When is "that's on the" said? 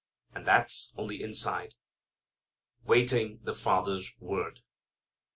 0.47-1.21